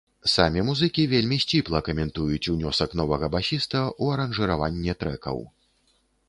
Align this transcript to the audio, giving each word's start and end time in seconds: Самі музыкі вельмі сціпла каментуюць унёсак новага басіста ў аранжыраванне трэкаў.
Самі 0.35 0.61
музыкі 0.69 1.03
вельмі 1.11 1.37
сціпла 1.43 1.81
каментуюць 1.87 2.49
унёсак 2.55 2.95
новага 3.03 3.29
басіста 3.37 3.79
ў 4.01 4.05
аранжыраванне 4.17 4.93
трэкаў. 5.05 5.37